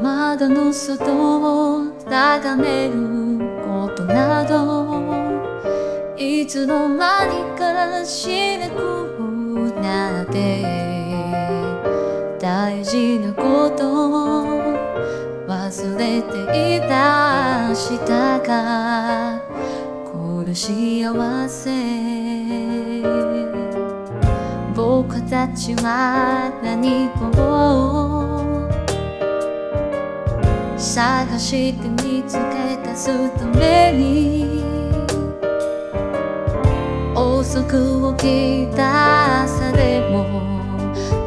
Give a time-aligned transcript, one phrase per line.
[0.00, 1.04] 窓の外
[1.78, 5.04] を眺めることなど
[6.18, 10.62] いつの間にかしなくなって
[12.38, 14.76] 大事なことを
[15.48, 19.40] 忘れていたしたか
[20.12, 22.16] この幸せ。
[24.74, 28.45] 僕たちは何を
[30.78, 34.46] 探して見つけ出すために。
[37.14, 40.24] 遅く起きた朝でも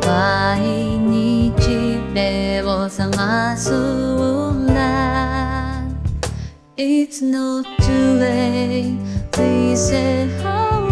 [0.05, 0.61] 毎
[0.99, 5.83] 日目を覚ますんだ。
[6.77, 8.97] It's not too late
[9.31, 10.89] Please say hello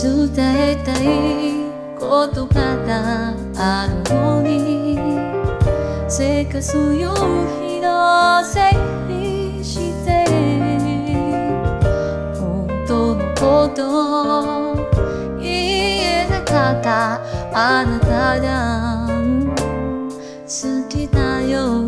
[0.00, 1.66] 伝えたい言
[1.98, 4.96] 葉があるのに
[6.08, 7.12] せかすよ
[7.58, 8.76] 広せい
[9.12, 10.24] にして
[12.38, 17.20] 本当のこと言えなかった
[17.52, 19.08] あなたが
[20.46, 21.82] 好きだよ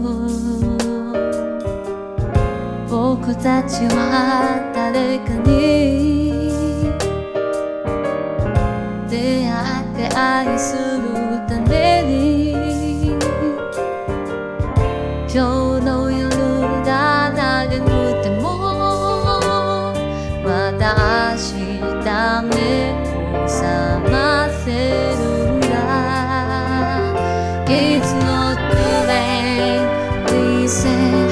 [2.89, 6.20] 僕たちは誰かに
[10.01, 11.13] て愛する
[11.47, 12.53] ために。
[15.33, 16.29] 今日の夜
[16.85, 17.85] だな眠
[18.19, 18.49] っても
[20.43, 20.83] また
[21.33, 22.11] 明日
[22.43, 22.57] 目
[23.37, 23.61] を覚
[24.11, 24.67] ませ
[25.17, 25.21] る
[25.57, 25.65] んだ。
[27.67, 29.87] It's not the way
[30.33, 31.30] we said